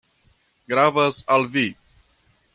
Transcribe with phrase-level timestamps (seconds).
[0.73, 1.67] Gravas al vi.